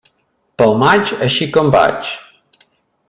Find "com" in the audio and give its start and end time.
1.59-1.71